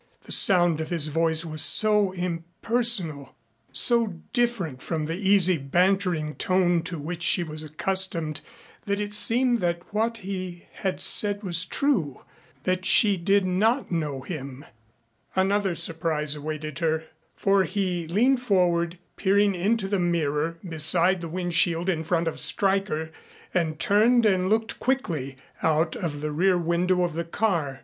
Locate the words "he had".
10.25-11.01